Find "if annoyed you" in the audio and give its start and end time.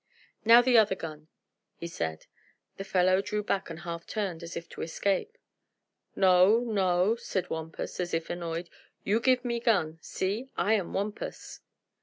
8.11-9.19